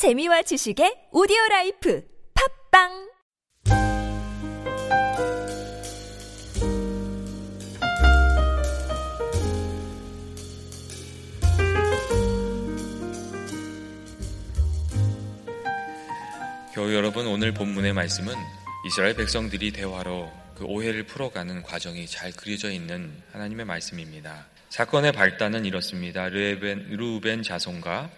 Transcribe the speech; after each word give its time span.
재미와 0.00 0.40
지식의 0.40 1.12
오디오 1.12 1.36
life 1.50 2.02
팟빵 2.72 3.10
교우 16.72 16.94
여러분 16.94 17.26
오늘 17.26 17.52
본문의 17.52 17.92
말씀은 17.92 18.32
이스라엘 18.86 19.14
백성들이 19.16 19.72
대화로 19.72 20.32
그 20.56 20.64
오해를 20.64 21.02
풀어가는 21.04 21.62
과정이 21.62 22.06
잘 22.06 22.32
그려져 22.32 22.70
있는 22.70 23.12
하나님의 23.32 23.66
말씀입니다. 23.66 24.46
사건의 24.70 25.12
발단은 25.12 25.66
이렇습니다. 25.66 26.30
르우벤, 26.30 26.86
르우벤 26.88 27.42
자손과 27.42 28.08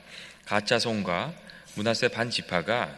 가 0.46 0.60
자손과 0.60 1.34
문하세 1.74 2.08
반 2.08 2.30
지파가 2.30 2.96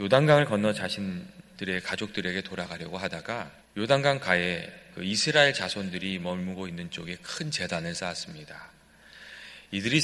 요단강을 0.00 0.44
건너 0.44 0.72
자신들의 0.72 1.80
가족들에게 1.82 2.42
돌아가려고 2.42 2.98
하다가 2.98 3.50
요단강 3.76 4.20
가에 4.20 4.68
그 4.94 5.04
이스라엘 5.04 5.54
자손들이 5.54 6.18
머물고 6.18 6.68
있는 6.68 6.90
쪽에 6.90 7.16
큰 7.22 7.50
재단을 7.50 7.94
쌓았습니다. 7.94 8.70
이들이 9.70 10.00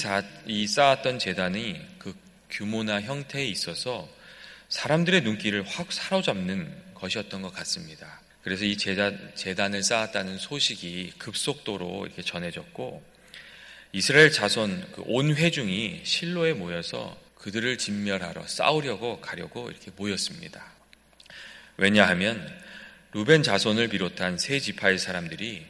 이 0.46 0.66
쌓았던 0.66 1.18
재단이 1.18 1.80
그 1.98 2.14
규모나 2.50 3.00
형태에 3.00 3.44
있어서 3.46 4.08
사람들의 4.68 5.22
눈길을 5.22 5.64
확 5.66 5.92
사로잡는 5.92 6.94
것이었던 6.94 7.42
것 7.42 7.52
같습니다. 7.52 8.20
그래서 8.42 8.64
이 8.64 8.76
재단, 8.76 9.32
재단을 9.34 9.82
쌓았다는 9.82 10.38
소식이 10.38 11.14
급속도로 11.18 12.06
이렇게 12.06 12.22
전해졌고 12.22 13.02
이스라엘 13.92 14.30
자손 14.30 14.92
그 14.92 15.02
온 15.06 15.34
회중이 15.34 16.00
실로에 16.04 16.52
모여서 16.52 17.16
그들을 17.36 17.78
진멸하러 17.78 18.46
싸우려고 18.46 19.20
가려고 19.20 19.70
이렇게 19.70 19.90
모였습니다. 19.96 20.64
왜냐하면 21.76 22.46
루벤 23.12 23.42
자손을 23.42 23.88
비롯한 23.88 24.38
세 24.38 24.58
지파의 24.58 24.98
사람들이 24.98 25.66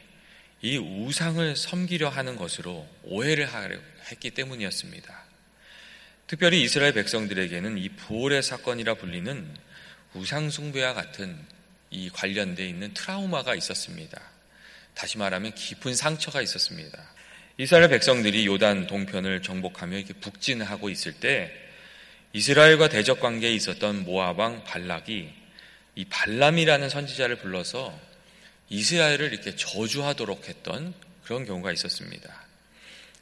이 0.61 0.77
우상을 0.77 1.55
섬기려 1.55 2.09
하는 2.09 2.35
것으로 2.35 2.87
오해를 3.03 3.47
했기 4.09 4.31
때문이었습니다. 4.31 5.23
특별히 6.27 6.63
이스라엘 6.63 6.93
백성들에게는 6.93 7.77
이 7.77 7.89
부올의 7.89 8.41
사건이라 8.41 8.95
불리는 8.95 9.47
우상숭배와 10.15 10.93
같은 10.93 11.37
이 11.91 12.09
관련되어 12.09 12.65
있는 12.65 12.93
트라우마가 12.93 13.53
있었습니다. 13.55 14.19
다시 14.95 15.17
말하면 15.17 15.53
깊은 15.53 15.95
상처가 15.95 16.41
있었습니다. 16.41 16.99
이스라엘 17.57 17.89
백성들이 17.89 18.47
요단 18.47 18.87
동편을 18.87 19.41
정복하며 19.41 19.97
이렇게 19.97 20.13
북진하고 20.13 20.89
있을 20.89 21.13
때 21.13 21.53
이스라엘과 22.35 22.89
대적 22.89 23.21
관계에 23.21 23.53
있었던 23.53 24.03
모아방 24.03 24.65
발락이 24.65 25.29
이 25.95 26.05
발람이라는 26.05 26.89
선지자를 26.89 27.37
불러서 27.37 27.97
이스라엘을 28.67 29.31
이렇게 29.31 29.55
저주하도록 29.55 30.49
했던 30.49 30.93
그런 31.23 31.45
경우가 31.45 31.71
있었습니다. 31.71 32.29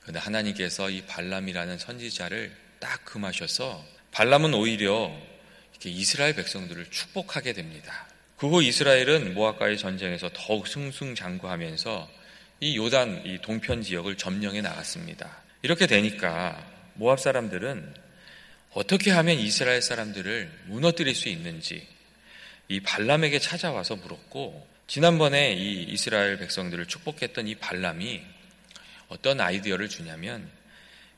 그런데 0.02 0.20
하나님께서 0.20 0.90
이 0.90 1.04
발람이라는 1.04 1.78
선지자를 1.78 2.56
딱 2.80 3.06
금하셔서 3.06 3.86
발람은 4.10 4.56
오히려 4.56 5.16
이렇게 5.74 5.92
이스라엘 5.92 6.34
백성들을 6.34 6.90
축복하게 6.90 7.54
됩니다. 7.54 8.08
그 8.36 8.48
후 8.48 8.64
이스라엘은 8.64 9.36
모압과의 9.36 9.78
전쟁에서 9.78 10.32
더욱 10.34 10.68
승승장구하면서 10.68 12.10
이 12.62 12.78
요단 12.78 13.28
이 13.28 13.38
동편 13.44 13.84
지역을 13.84 14.18
점령해 14.18 14.62
나갔습니다. 14.62 15.44
이렇게 15.62 15.86
되니까 15.86 16.66
모압 16.96 17.20
사람들은 17.20 18.03
어떻게 18.74 19.12
하면 19.12 19.38
이스라엘 19.38 19.82
사람들을 19.82 20.64
무너뜨릴 20.66 21.14
수 21.14 21.30
있는지 21.30 21.88
이 22.70 22.80
발람에게 22.80 23.38
찾아와서 23.40 23.96
물었고 23.98 24.68
지난번에 24.88 25.54
이 25.54 25.84
이스라엘 25.84 26.38
백성들을 26.38 26.88
축복했던 26.88 27.48
이 27.48 27.56
발람이 27.56 28.22
어떤 29.10 29.42
아이디어를 29.42 29.90
주냐면 29.90 30.50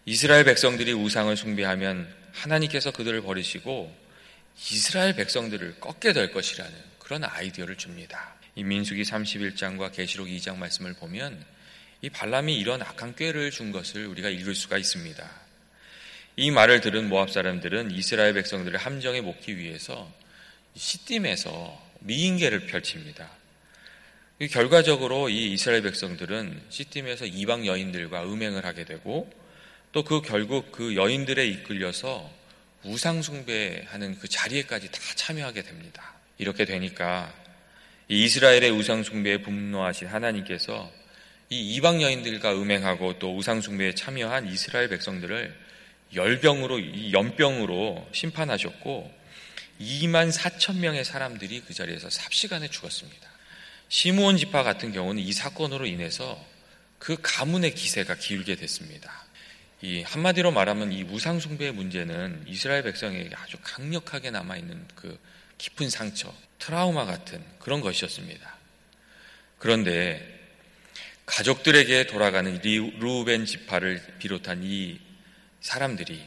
이스라엘 0.06 0.44
백성들이 0.44 0.92
우상을 0.94 1.36
숭배하면 1.36 2.14
하나님께서 2.34 2.92
그들을 2.92 3.22
버리시고 3.22 3.96
이스라엘 4.72 5.16
백성들을 5.16 5.80
꺾게 5.80 6.14
될 6.14 6.32
것이라는 6.32 6.74
그런 7.00 7.24
아이디어를 7.24 7.78
줍니다. 7.78 8.36
이 8.56 8.64
민수기 8.64 9.04
31장과 9.04 9.94
계시록 9.94 10.28
2장 10.28 10.58
말씀을 10.58 10.94
보면 10.94 11.44
이 12.02 12.10
발람이 12.10 12.56
이런 12.56 12.82
악한 12.82 13.16
꾀를 13.16 13.52
준 13.52 13.72
것을 13.72 14.06
우리가 14.08 14.30
읽을 14.30 14.56
수가 14.56 14.78
있습니다. 14.78 15.45
이 16.38 16.52
말을 16.52 16.82
들은 16.82 17.08
모압 17.08 17.32
사람들은 17.32 17.92
이스라엘 17.92 18.34
백성들을 18.34 18.78
함정에 18.78 19.22
먹기 19.22 19.58
위해서 19.58 20.12
시딤에서 20.76 21.82
미인계를 22.00 22.68
펼칩니다. 22.68 23.30
결과적으로 24.52 25.30
이 25.30 25.54
이스라엘 25.54 25.82
백성들은 25.82 26.62
시딤에서 26.70 27.26
이방 27.26 27.66
여인들과 27.66 28.26
음행을 28.26 28.66
하게 28.66 28.84
되고 28.84 29.32
또 29.94 30.04
그 30.04 30.22
결국 30.22 30.74
그 30.74 30.98
여인들에 30.98 31.48
이끌려서 31.48 32.30
우상 32.84 33.22
숭배하는 33.22 34.20
그 34.20 34.28
자리에까지 34.28 34.92
다 34.92 35.00
참여하게 35.16 35.64
됩니다. 35.64 36.14
이렇게 36.38 36.66
되니까 36.66 37.34
이 38.10 38.26
이스라엘의 38.26 38.72
우상 38.72 39.04
숭배에 39.04 39.38
분노하신 39.38 40.10
하나님께서 40.10 40.92
이 41.50 41.76
이방 41.76 42.02
여인들과 42.02 42.54
음행하고 42.56 43.20
또 43.20 43.38
우상 43.38 43.62
숭배에 43.62 43.96
참여한 43.96 44.48
이스라엘 44.50 44.90
백성들을 44.90 45.56
열병으로, 46.14 46.80
이 46.80 47.14
연병으로 47.14 48.08
심판하셨고 48.12 49.12
2만 49.80 50.32
4천 50.32 50.78
명의 50.78 51.04
사람들이 51.04 51.62
그 51.62 51.74
자리에서 51.74 52.10
삽시간에 52.10 52.70
죽었습니다. 52.70 53.30
시므온 53.90 54.38
지파 54.38 54.64
같은 54.64 54.92
경우는 54.92 55.22
이 55.22 55.34
사건으로 55.34 55.86
인해서 55.86 56.44
그 56.98 57.18
가문의 57.22 57.76
기세가 57.76 58.16
기울게 58.16 58.56
됐습니다. 58.56 59.26
이 59.82 60.02
한마디로 60.02 60.52
말하면 60.52 60.92
이 60.92 61.04
우상 61.04 61.40
숭배의 61.40 61.74
문제는 61.74 62.46
이스라엘 62.48 62.84
백성에게 62.84 63.36
아주 63.36 63.58
강력하게 63.62 64.32
남아 64.32 64.58
있는 64.58 64.88
그 64.96 65.20
깊은 65.58 65.90
상처, 65.90 66.34
트라우마 66.60 67.06
같은 67.06 67.44
그런 67.60 67.82
것이었습니다. 67.82 68.56
그런데 69.60 70.34
가족들에게 71.26 72.08
돌아가는 72.08 72.60
루벤 72.62 73.46
지파를 73.46 74.02
비롯한 74.20 74.62
이 74.64 75.00
사람들이 75.66 76.24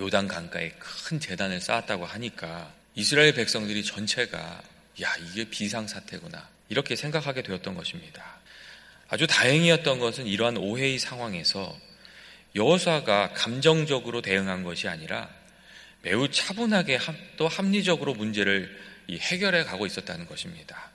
요단 0.00 0.26
강가에 0.26 0.70
큰 0.78 1.20
재단을 1.20 1.60
쌓았다고 1.60 2.06
하니까 2.06 2.72
이스라엘 2.94 3.34
백성들이 3.34 3.84
전체가 3.84 4.62
야 5.02 5.16
이게 5.28 5.44
비상 5.44 5.86
사태구나 5.86 6.48
이렇게 6.70 6.96
생각하게 6.96 7.42
되었던 7.42 7.74
것입니다. 7.74 8.40
아주 9.08 9.26
다행이었던 9.26 9.98
것은 9.98 10.26
이러한 10.26 10.56
오해의 10.56 10.98
상황에서 10.98 11.76
여호수아가 12.54 13.34
감정적으로 13.34 14.22
대응한 14.22 14.64
것이 14.64 14.88
아니라 14.88 15.28
매우 16.00 16.30
차분하게 16.30 16.98
또 17.36 17.48
합리적으로 17.48 18.14
문제를 18.14 18.74
해결해 19.10 19.64
가고 19.64 19.84
있었다는 19.84 20.24
것입니다. 20.24 20.90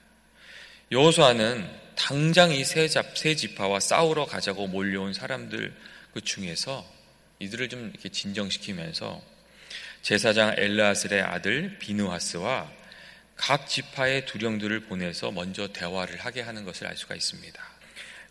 여호수아는 0.91 1.69
당장 1.95 2.51
이세 2.51 2.87
지파와 2.87 3.79
싸우러 3.79 4.25
가자고 4.25 4.65
몰려온 4.65 5.13
사람들 5.13 5.71
그 6.15 6.21
중에서 6.21 6.95
이들을 7.39 7.69
좀 7.69 7.89
이렇게 7.91 8.09
진정시키면서 8.09 9.21
제사장 10.01 10.55
엘라스의 10.57 11.21
아들 11.21 11.77
비누하스와 11.79 12.71
각 13.35 13.67
지파의 13.67 14.25
두령들을 14.25 14.81
보내서 14.81 15.31
먼저 15.31 15.67
대화를 15.67 16.17
하게 16.17 16.41
하는 16.41 16.63
것을 16.63 16.87
알 16.87 16.95
수가 16.95 17.15
있습니다. 17.15 17.61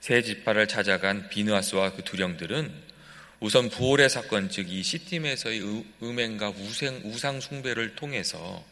세 0.01 0.23
지파를 0.23 0.69
찾아간 0.69 1.29
비누하스와 1.29 1.93
그 1.93 2.05
두령들은 2.05 2.95
우선 3.41 3.69
부월의 3.69 4.09
사건, 4.09 4.49
즉 4.49 4.69
이 4.69 4.83
시팀에서의 4.83 5.85
음행과 6.03 6.51
우생, 6.51 7.03
우상 7.05 7.41
숭배를 7.41 7.97
통해서 7.97 8.65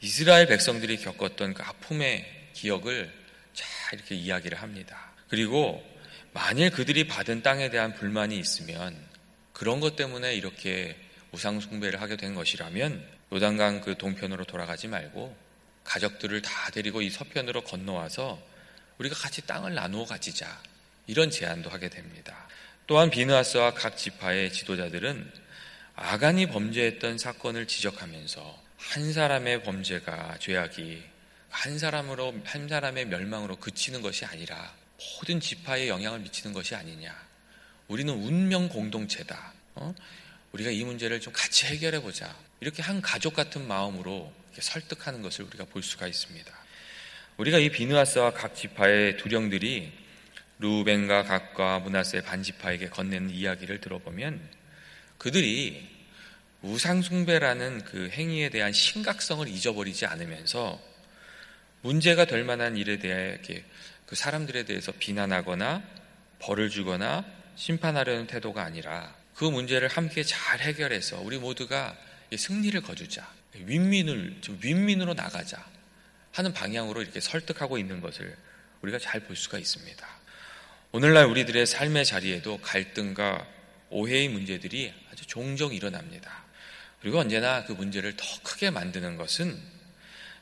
이스라엘 0.00 0.46
백성들이 0.46 0.98
겪었던 0.98 1.54
그 1.54 1.62
아픔의 1.62 2.24
기억을 2.54 3.12
잘 3.52 3.98
이렇게 3.98 4.14
이야기를 4.14 4.62
합니다. 4.62 5.12
그리고 5.28 5.84
만일 6.32 6.70
그들이 6.70 7.08
받은 7.08 7.42
땅에 7.42 7.68
대한 7.68 7.94
불만이 7.94 8.38
있으면 8.38 8.96
그런 9.58 9.80
것 9.80 9.96
때문에 9.96 10.36
이렇게 10.36 10.96
우상 11.32 11.58
숭배를 11.58 12.00
하게 12.00 12.16
된 12.16 12.36
것이라면 12.36 13.04
요단강 13.32 13.80
그 13.80 13.98
동편으로 13.98 14.44
돌아가지 14.44 14.86
말고 14.86 15.36
가족들을 15.82 16.40
다 16.42 16.70
데리고 16.70 17.02
이 17.02 17.10
서편으로 17.10 17.62
건너와서 17.64 18.40
우리가 18.98 19.16
같이 19.16 19.44
땅을 19.48 19.74
나누어 19.74 20.04
가지자 20.04 20.62
이런 21.08 21.28
제안도 21.30 21.70
하게 21.70 21.88
됩니다. 21.88 22.48
또한 22.86 23.10
비느하스와 23.10 23.74
각 23.74 23.96
지파의 23.96 24.52
지도자들은 24.52 25.28
아간이 25.96 26.46
범죄했던 26.46 27.18
사건을 27.18 27.66
지적하면서 27.66 28.62
한 28.76 29.12
사람의 29.12 29.64
범죄가 29.64 30.38
죄악이 30.38 31.02
한 31.50 31.78
사람으로 31.80 32.32
한 32.44 32.68
사람의 32.68 33.06
멸망으로 33.06 33.56
그치는 33.56 34.02
것이 34.02 34.24
아니라 34.24 34.72
모든 35.16 35.40
지파에 35.40 35.88
영향을 35.88 36.20
미치는 36.20 36.52
것이 36.54 36.76
아니냐. 36.76 37.27
우리는 37.88 38.12
운명 38.12 38.68
공동체다. 38.68 39.52
어? 39.74 39.94
우리가 40.52 40.70
이 40.70 40.84
문제를 40.84 41.20
좀 41.20 41.32
같이 41.32 41.66
해결해 41.66 42.00
보자. 42.00 42.34
이렇게 42.60 42.82
한 42.82 43.00
가족 43.00 43.34
같은 43.34 43.66
마음으로 43.66 44.32
설득하는 44.58 45.22
것을 45.22 45.44
우리가 45.46 45.64
볼 45.64 45.82
수가 45.82 46.06
있습니다. 46.06 46.52
우리가 47.38 47.58
이 47.58 47.70
비누아스와 47.70 48.32
각 48.32 48.54
지파의 48.54 49.16
두령들이 49.16 49.92
루벤과 50.58 51.22
각과 51.22 51.78
문하세 51.78 52.22
반지파에게 52.22 52.88
건네는 52.88 53.30
이야기를 53.30 53.80
들어보면 53.80 54.40
그들이 55.16 55.88
우상숭배라는 56.62 57.84
그 57.84 58.08
행위에 58.10 58.48
대한 58.48 58.72
심각성을 58.72 59.46
잊어버리지 59.46 60.06
않으면서 60.06 60.80
문제가 61.82 62.24
될 62.24 62.42
만한 62.42 62.76
일에 62.76 62.98
대해 62.98 63.38
그 64.06 64.16
사람들에 64.16 64.64
대해서 64.64 64.90
비난하거나 64.90 65.82
벌을 66.40 66.70
주거나 66.70 67.24
심판하려는 67.58 68.28
태도가 68.28 68.62
아니라 68.62 69.12
그 69.34 69.44
문제를 69.44 69.88
함께 69.88 70.22
잘 70.22 70.60
해결해서 70.60 71.20
우리 71.20 71.38
모두가 71.38 71.96
승리를 72.34 72.80
거두자. 72.80 73.28
윈민을, 73.54 74.38
좀 74.40 74.58
윈민으로 74.62 75.14
나가자. 75.14 75.64
하는 76.32 76.52
방향으로 76.52 77.02
이렇게 77.02 77.20
설득하고 77.20 77.78
있는 77.78 78.00
것을 78.00 78.36
우리가 78.82 78.98
잘 79.00 79.20
볼 79.20 79.34
수가 79.34 79.58
있습니다. 79.58 80.06
오늘날 80.92 81.26
우리들의 81.26 81.66
삶의 81.66 82.04
자리에도 82.04 82.58
갈등과 82.58 83.44
오해의 83.90 84.28
문제들이 84.28 84.94
아주 85.10 85.26
종종 85.26 85.74
일어납니다. 85.74 86.44
그리고 87.00 87.18
언제나 87.18 87.64
그 87.64 87.72
문제를 87.72 88.14
더 88.16 88.24
크게 88.44 88.70
만드는 88.70 89.16
것은 89.16 89.58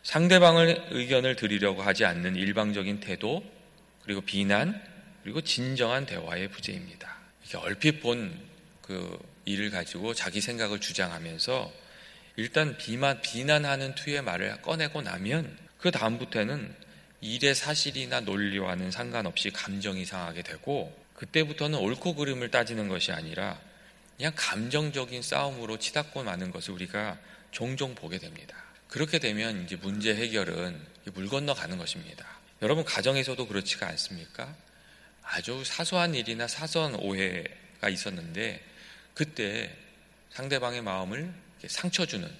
상대방을 0.02 0.88
의견을 0.90 1.36
들으려고 1.36 1.82
하지 1.82 2.04
않는 2.04 2.36
일방적인 2.36 3.00
태도, 3.00 3.42
그리고 4.04 4.20
비난, 4.20 4.95
그리고 5.26 5.40
진정한 5.40 6.06
대화의 6.06 6.48
부재입니다. 6.48 7.16
이렇게 7.42 7.58
얼핏 7.58 8.00
본 8.00 8.56
그 8.86 9.18
일을 9.44 9.70
가지고 9.70 10.14
자기 10.14 10.40
생각을 10.40 10.80
주장하면서 10.80 11.72
일단 12.36 12.76
비만, 12.78 13.20
비난하는 13.20 13.94
투의 13.94 14.22
말을 14.22 14.62
꺼내고 14.62 15.02
나면 15.02 15.58
그 15.78 15.90
다음부터는 15.90 16.74
일의 17.20 17.54
사실이나 17.54 18.20
논리와는 18.20 18.90
상관없이 18.90 19.50
감정이 19.50 20.04
상하게 20.04 20.42
되고 20.42 20.96
그때부터는 21.14 21.78
옳고 21.78 22.14
그름을 22.14 22.50
따지는 22.50 22.88
것이 22.88 23.10
아니라 23.10 23.58
그냥 24.16 24.32
감정적인 24.36 25.22
싸움으로 25.22 25.78
치닫고 25.78 26.22
마는 26.22 26.50
것을 26.50 26.74
우리가 26.74 27.18
종종 27.50 27.94
보게 27.94 28.18
됩니다. 28.18 28.56
그렇게 28.88 29.18
되면 29.18 29.64
이제 29.64 29.76
문제 29.76 30.14
해결은 30.14 30.80
물 31.14 31.28
건너가는 31.28 31.76
것입니다. 31.76 32.24
여러분 32.62 32.84
가정에서도 32.84 33.46
그렇지가 33.46 33.88
않습니까? 33.88 34.54
아주 35.28 35.64
사소한 35.64 36.14
일이나 36.14 36.46
사소한 36.46 36.94
오해가 36.94 37.88
있었는데 37.88 38.62
그때 39.14 39.74
상대방의 40.30 40.82
마음을 40.82 41.32
상처 41.66 42.06
주는 42.06 42.30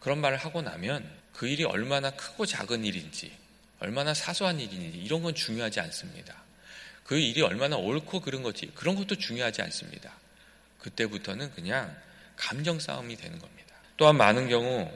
그런 0.00 0.20
말을 0.20 0.36
하고 0.36 0.62
나면 0.62 1.08
그 1.32 1.48
일이 1.48 1.64
얼마나 1.64 2.10
크고 2.10 2.46
작은 2.46 2.84
일인지, 2.84 3.36
얼마나 3.78 4.14
사소한 4.14 4.60
일인지 4.60 4.98
이런 4.98 5.22
건 5.22 5.34
중요하지 5.34 5.80
않습니다. 5.80 6.34
그 7.04 7.18
일이 7.18 7.42
얼마나 7.42 7.76
옳고 7.76 8.20
그른 8.20 8.42
거지 8.42 8.66
그런 8.74 8.96
것도 8.96 9.16
중요하지 9.16 9.62
않습니다. 9.62 10.12
그때부터는 10.80 11.52
그냥 11.52 11.96
감정 12.36 12.78
싸움이 12.78 13.16
되는 13.16 13.38
겁니다. 13.38 13.74
또한 13.96 14.16
많은 14.16 14.48
경우 14.48 14.90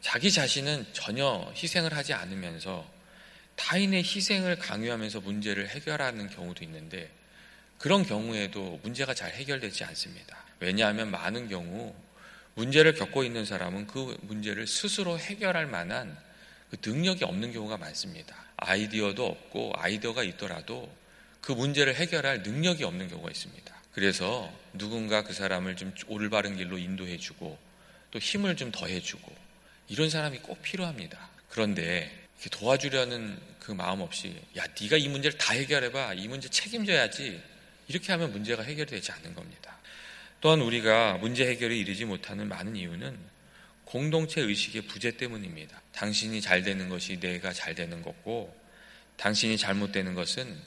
자기 0.00 0.30
자신은 0.30 0.86
전혀 0.92 1.50
희생을 1.56 1.94
하지 1.94 2.12
않으면서 2.12 2.90
타인의 3.56 4.02
희생을 4.02 4.58
강요하면서 4.58 5.20
문제를 5.20 5.68
해결하는 5.68 6.28
경우도 6.30 6.64
있는데 6.64 7.10
그런 7.78 8.04
경우에도 8.04 8.78
문제가 8.82 9.14
잘 9.14 9.32
해결되지 9.32 9.84
않습니다. 9.84 10.38
왜냐하면 10.60 11.10
많은 11.10 11.48
경우 11.48 11.94
문제를 12.54 12.94
겪고 12.94 13.24
있는 13.24 13.44
사람은 13.44 13.86
그 13.86 14.16
문제를 14.22 14.66
스스로 14.66 15.18
해결할 15.18 15.66
만한 15.66 16.16
그 16.70 16.76
능력이 16.84 17.24
없는 17.24 17.52
경우가 17.52 17.78
많습니다. 17.78 18.36
아이디어도 18.56 19.26
없고 19.26 19.72
아이디어가 19.76 20.22
있더라도 20.22 20.90
그 21.40 21.52
문제를 21.52 21.94
해결할 21.96 22.42
능력이 22.42 22.84
없는 22.84 23.08
경우가 23.08 23.30
있습니다. 23.30 23.82
그래서 23.92 24.50
누군가 24.72 25.22
그 25.22 25.32
사람을 25.32 25.76
좀 25.76 25.92
올바른 26.06 26.56
길로 26.56 26.78
인도해주고 26.78 27.58
또 28.10 28.18
힘을 28.18 28.56
좀 28.56 28.70
더해주고 28.70 29.34
이런 29.88 30.08
사람이 30.08 30.38
꼭 30.38 30.62
필요합니다. 30.62 31.18
그런데 31.50 32.21
도와주려는 32.50 33.38
그 33.60 33.72
마음 33.72 34.00
없이 34.00 34.34
야 34.56 34.64
네가 34.80 34.96
이 34.96 35.08
문제를 35.08 35.38
다 35.38 35.54
해결해봐 35.54 36.14
이 36.14 36.28
문제 36.28 36.48
책임져야지 36.48 37.40
이렇게 37.88 38.12
하면 38.12 38.32
문제가 38.32 38.62
해결되지 38.62 39.12
않는 39.12 39.34
겁니다. 39.34 39.78
또한 40.40 40.60
우리가 40.60 41.18
문제 41.18 41.46
해결에 41.46 41.76
이르지 41.76 42.04
못하는 42.04 42.48
많은 42.48 42.74
이유는 42.74 43.16
공동체 43.84 44.40
의식의 44.40 44.82
부재 44.82 45.16
때문입니다. 45.16 45.80
당신이 45.92 46.40
잘 46.40 46.62
되는 46.62 46.88
것이 46.88 47.20
내가 47.20 47.52
잘 47.52 47.74
되는 47.74 48.02
거고, 48.02 48.54
당신이 49.18 49.58
잘못되는 49.58 50.14
것은 50.14 50.58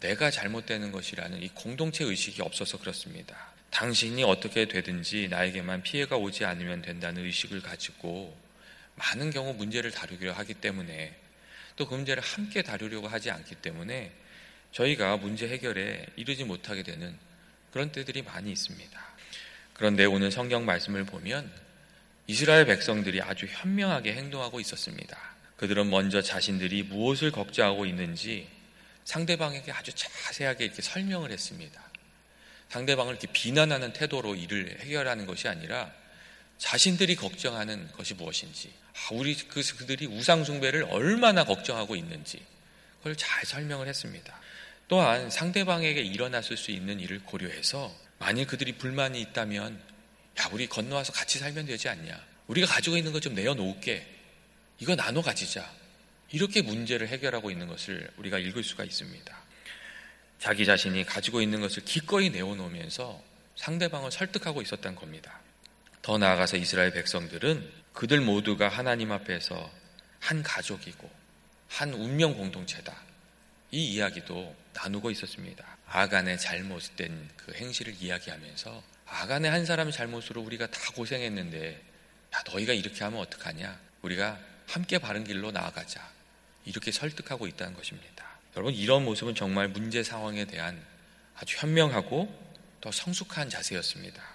내가 0.00 0.30
잘못되는 0.30 0.92
것이라는 0.92 1.42
이 1.42 1.48
공동체 1.48 2.04
의식이 2.04 2.40
없어서 2.40 2.78
그렇습니다. 2.78 3.52
당신이 3.70 4.22
어떻게 4.22 4.66
되든지 4.66 5.28
나에게만 5.28 5.82
피해가 5.82 6.16
오지 6.16 6.44
않으면 6.44 6.82
된다는 6.82 7.24
의식을 7.24 7.62
가지고 7.62 8.36
많은 8.94 9.30
경우 9.30 9.52
문제를 9.54 9.90
다루기로 9.90 10.32
하기 10.32 10.54
때문에 10.54 11.16
또 11.76 11.86
그 11.86 11.94
문제를 11.94 12.22
함께 12.22 12.62
다루려고 12.62 13.08
하지 13.08 13.30
않기 13.30 13.56
때문에 13.56 14.12
저희가 14.72 15.16
문제 15.16 15.48
해결에 15.48 16.06
이르지 16.16 16.44
못하게 16.44 16.82
되는 16.82 17.16
그런 17.72 17.90
때들이 17.92 18.22
많이 18.22 18.52
있습니다. 18.52 19.00
그런데 19.74 20.04
오늘 20.04 20.30
성경 20.30 20.64
말씀을 20.64 21.04
보면 21.04 21.50
이스라엘 22.26 22.66
백성들이 22.66 23.20
아주 23.22 23.46
현명하게 23.46 24.14
행동하고 24.14 24.60
있었습니다. 24.60 25.18
그들은 25.56 25.90
먼저 25.90 26.22
자신들이 26.22 26.84
무엇을 26.84 27.32
걱정하고 27.32 27.86
있는지 27.86 28.48
상대방에게 29.04 29.72
아주 29.72 29.92
자세하게 29.94 30.66
이렇게 30.66 30.82
설명을 30.82 31.30
했습니다. 31.30 31.82
상대방을 32.68 33.12
이렇게 33.14 33.28
비난하는 33.32 33.92
태도로 33.92 34.34
일을 34.34 34.78
해결하는 34.80 35.26
것이 35.26 35.48
아니라 35.48 35.92
자신들이 36.62 37.16
걱정하는 37.16 37.90
것이 37.90 38.14
무엇인지, 38.14 38.72
아, 38.94 39.14
우리 39.14 39.34
그, 39.34 39.60
그들이 39.78 40.06
우상 40.06 40.44
숭배를 40.44 40.84
얼마나 40.90 41.42
걱정하고 41.44 41.96
있는지, 41.96 42.40
그걸 42.98 43.16
잘 43.16 43.44
설명을 43.44 43.88
했습니다. 43.88 44.40
또한 44.86 45.28
상대방에게 45.28 46.02
일어났을 46.02 46.56
수 46.56 46.70
있는 46.70 47.00
일을 47.00 47.24
고려해서 47.24 47.92
만일 48.20 48.46
그들이 48.46 48.76
불만이 48.78 49.20
있다면 49.20 49.82
야 50.40 50.48
우리 50.52 50.68
건너와서 50.68 51.12
같이 51.12 51.40
살면 51.40 51.66
되지 51.66 51.88
않냐? 51.88 52.24
우리가 52.46 52.68
가지고 52.68 52.96
있는 52.96 53.12
것 53.12 53.18
좀 53.18 53.34
내어놓을게. 53.34 54.06
이거 54.78 54.94
나눠 54.94 55.20
가지자. 55.20 55.68
이렇게 56.30 56.62
문제를 56.62 57.08
해결하고 57.08 57.50
있는 57.50 57.66
것을 57.66 58.08
우리가 58.18 58.38
읽을 58.38 58.62
수가 58.62 58.84
있습니다. 58.84 59.36
자기 60.38 60.64
자신이 60.64 61.04
가지고 61.06 61.42
있는 61.42 61.60
것을 61.60 61.84
기꺼이 61.84 62.30
내어놓으면서 62.30 63.20
상대방을 63.56 64.12
설득하고 64.12 64.62
있었던 64.62 64.94
겁니다 64.94 65.40
더 66.02 66.18
나아가서 66.18 66.56
이스라엘 66.56 66.90
백성들은 66.90 67.70
그들 67.92 68.20
모두가 68.20 68.68
하나님 68.68 69.12
앞에서 69.12 69.70
한 70.18 70.42
가족이고 70.42 71.08
한 71.68 71.94
운명 71.94 72.36
공동체다 72.36 72.94
이 73.70 73.94
이야기도 73.94 74.54
나누고 74.74 75.10
있었습니다. 75.12 75.64
아간의 75.86 76.38
잘못된 76.38 77.30
그 77.36 77.54
행실을 77.54 77.94
이야기하면서 78.00 78.82
아간의 79.06 79.50
한 79.50 79.64
사람의 79.64 79.92
잘못으로 79.92 80.42
우리가 80.42 80.66
다 80.66 80.80
고생했는데 80.94 81.82
야 82.34 82.42
너희가 82.50 82.72
이렇게 82.72 83.04
하면 83.04 83.20
어떡하냐? 83.20 83.78
우리가 84.02 84.38
함께 84.66 84.98
바른 84.98 85.22
길로 85.22 85.50
나아가자. 85.50 86.10
이렇게 86.64 86.90
설득하고 86.92 87.46
있다는 87.46 87.74
것입니다. 87.74 88.24
여러분 88.56 88.74
이런 88.74 89.04
모습은 89.04 89.34
정말 89.34 89.68
문제 89.68 90.02
상황에 90.02 90.44
대한 90.46 90.82
아주 91.36 91.56
현명하고 91.58 92.52
또 92.80 92.90
성숙한 92.90 93.48
자세였습니다. 93.50 94.31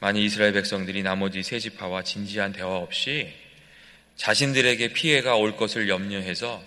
만일 0.00 0.22
이스라엘 0.24 0.52
백성들이 0.52 1.02
나머지 1.02 1.42
세 1.42 1.58
지파와 1.58 2.04
진지한 2.04 2.52
대화 2.52 2.76
없이 2.76 3.32
자신들에게 4.16 4.92
피해가 4.92 5.36
올 5.36 5.56
것을 5.56 5.88
염려해서 5.88 6.62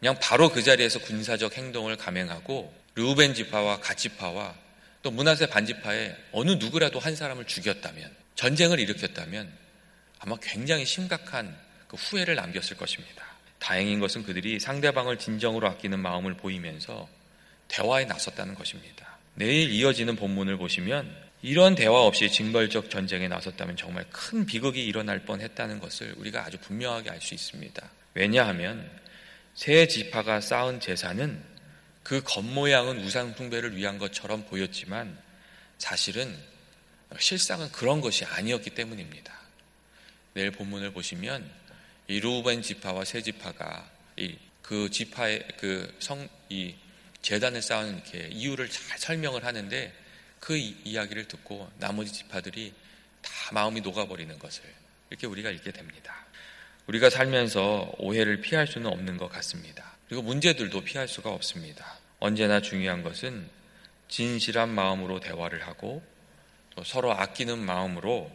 그냥 0.00 0.16
바로 0.20 0.48
그 0.48 0.62
자리에서 0.62 0.98
군사적 1.00 1.56
행동을 1.56 1.96
감행하고 1.96 2.74
르우벤 2.94 3.34
지파와 3.34 3.80
가지파와 3.80 4.54
또 5.02 5.10
문하세 5.10 5.46
반지파의 5.46 6.16
어느 6.32 6.52
누구라도 6.52 6.98
한 6.98 7.14
사람을 7.14 7.46
죽였다면 7.46 8.10
전쟁을 8.34 8.80
일으켰다면 8.80 9.50
아마 10.18 10.36
굉장히 10.40 10.84
심각한 10.84 11.56
그 11.88 11.96
후회를 11.96 12.34
남겼을 12.36 12.76
것입니다. 12.76 13.24
다행인 13.58 14.00
것은 14.00 14.24
그들이 14.24 14.58
상대방을 14.58 15.18
진정으로 15.18 15.68
아끼는 15.68 16.00
마음을 16.00 16.34
보이면서 16.34 17.08
대화에 17.68 18.04
나섰다는 18.06 18.54
것입니다. 18.54 19.18
내일 19.34 19.70
이어지는 19.70 20.16
본문을 20.16 20.56
보시면 20.56 21.31
이런 21.42 21.74
대화 21.74 22.02
없이 22.02 22.30
징벌적 22.30 22.88
전쟁에 22.88 23.28
나섰다면 23.28 23.76
정말 23.76 24.04
큰 24.10 24.46
비극이 24.46 24.84
일어날 24.84 25.24
뻔 25.24 25.40
했다는 25.40 25.80
것을 25.80 26.14
우리가 26.16 26.44
아주 26.44 26.58
분명하게 26.58 27.10
알 27.10 27.20
수 27.20 27.34
있습니다. 27.34 27.90
왜냐하면 28.14 28.88
세 29.54 29.86
지파가 29.86 30.40
쌓은 30.40 30.80
재산은 30.80 31.42
그 32.02 32.22
겉모양은 32.22 33.00
우상숭배를 33.00 33.76
위한 33.76 33.98
것처럼 33.98 34.44
보였지만 34.46 35.18
사실은 35.78 36.36
실상은 37.18 37.70
그런 37.72 38.00
것이 38.00 38.24
아니었기 38.24 38.70
때문입니다. 38.70 39.32
내일 40.34 40.50
본문을 40.52 40.92
보시면 40.92 41.48
이 42.08 42.20
루벤 42.20 42.62
지파와 42.62 43.04
세 43.04 43.20
지파가 43.20 43.90
그 44.62 44.90
지파의 44.90 45.46
그 45.58 45.92
성 45.98 46.28
이 46.48 46.74
재단을 47.22 47.62
쌓은 47.62 47.94
이렇게 47.94 48.28
이유를 48.30 48.68
잘 48.68 48.98
설명을 48.98 49.44
하는데 49.44 49.92
그 50.42 50.56
이야기를 50.56 51.28
듣고 51.28 51.70
나머지 51.78 52.12
지파들이 52.12 52.74
다 53.22 53.30
마음이 53.52 53.80
녹아버리는 53.80 54.36
것을 54.40 54.64
이렇게 55.08 55.28
우리가 55.28 55.50
읽게 55.50 55.70
됩니다. 55.70 56.26
우리가 56.88 57.10
살면서 57.10 57.94
오해를 57.98 58.40
피할 58.40 58.66
수는 58.66 58.90
없는 58.90 59.18
것 59.18 59.28
같습니다. 59.28 59.92
그리고 60.08 60.22
문제들도 60.22 60.80
피할 60.82 61.06
수가 61.06 61.30
없습니다. 61.30 61.96
언제나 62.18 62.60
중요한 62.60 63.04
것은 63.04 63.48
진실한 64.08 64.68
마음으로 64.70 65.20
대화를 65.20 65.64
하고 65.64 66.02
또 66.74 66.82
서로 66.82 67.12
아끼는 67.12 67.60
마음으로 67.60 68.28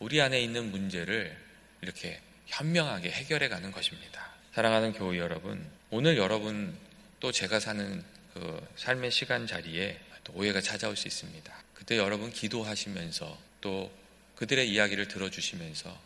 우리 0.00 0.20
안에 0.20 0.40
있는 0.40 0.72
문제를 0.72 1.36
이렇게 1.82 2.20
현명하게 2.46 3.12
해결해 3.12 3.48
가는 3.48 3.70
것입니다. 3.70 4.28
사랑하는 4.54 4.92
교우 4.92 5.16
여러분, 5.16 5.64
오늘 5.90 6.16
여러분 6.16 6.76
또 7.20 7.30
제가 7.30 7.60
사는 7.60 8.02
그 8.38 8.64
삶의 8.76 9.10
시간 9.10 9.48
자리에 9.48 9.98
또 10.22 10.32
오해가 10.34 10.60
찾아올 10.60 10.96
수 10.96 11.08
있습니다. 11.08 11.52
그때 11.74 11.98
여러분 11.98 12.30
기도하시면서 12.30 13.36
또 13.60 13.92
그들의 14.36 14.70
이야기를 14.70 15.08
들어주시면서 15.08 15.98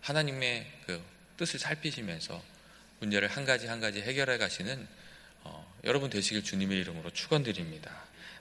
하나님의 0.00 0.66
그 0.86 1.02
뜻을 1.36 1.58
살피시면서 1.58 2.42
문제를 3.00 3.28
한 3.28 3.44
가지 3.44 3.66
한 3.66 3.80
가지 3.80 4.00
해결해 4.00 4.38
가시는 4.38 4.88
어, 5.42 5.74
여러분 5.84 6.08
되시길 6.08 6.42
주님의 6.42 6.78
이름으로 6.78 7.10
축원드립니다. 7.10 7.92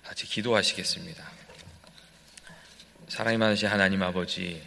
같이 0.04 0.26
기도하시겠습니다. 0.26 1.30
사랑이 3.10 3.38
많으신 3.38 3.68
하나님 3.68 4.02
아버지, 4.04 4.64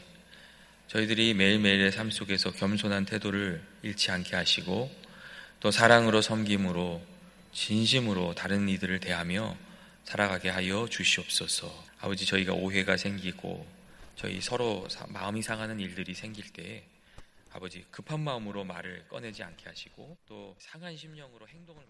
저희들이 0.89 1.33
매일매일의 1.33 1.93
삶 1.93 2.11
속에서 2.11 2.51
겸손한 2.51 3.07
태도를 3.07 3.63
잃지 3.83 4.11
않게 4.11 4.37
하시고 4.37 4.95
또 5.61 5.71
사랑으로 5.71 6.21
섬김으로 6.21 7.16
진심으로 7.57 8.35
다른 8.35 8.69
이들을 8.69 9.01
대하며 9.01 9.57
살아가게 10.05 10.51
하여 10.51 10.87
주시옵소서. 10.89 11.73
아버지 12.01 12.27
저희가 12.27 12.53
오해가 12.53 12.99
생기고 12.99 13.67
저희 14.15 14.43
서로 14.43 14.87
마음이 15.09 15.41
상하는 15.41 15.81
일들이 15.81 16.13
생길 16.13 16.51
때 16.51 16.85
아버지 17.51 17.87
급한 17.91 18.21
마음으로 18.21 18.65
말을 18.65 19.09
꺼내지 19.09 19.43
않게 19.43 19.71
하시고 19.71 20.19
또 20.29 20.55
상한 20.59 20.95
심령으로 20.95 21.49
행동을 21.49 21.83